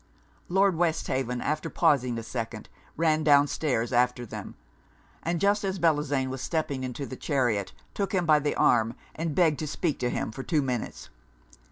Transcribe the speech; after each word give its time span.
Lord 0.49 0.77
Westhaven, 0.77 1.41
after 1.41 1.69
pausing 1.69 2.17
a 2.17 2.23
second, 2.23 2.69
ran 2.97 3.23
down 3.23 3.45
stairs 3.45 3.93
after 3.93 4.25
them; 4.25 4.55
and 5.21 5.39
just 5.39 5.63
as 5.63 5.77
Bellozane 5.77 6.31
was 6.31 6.41
stepping 6.41 6.83
into 6.83 7.05
the 7.05 7.15
chariot, 7.15 7.71
took 7.93 8.11
him 8.11 8.25
by 8.25 8.39
the 8.39 8.55
arm, 8.55 8.95
and 9.13 9.35
begged 9.35 9.59
to 9.59 9.67
speak 9.67 9.99
to 9.99 10.09
him 10.09 10.31
for 10.31 10.41
two 10.41 10.63
minutes. 10.63 11.11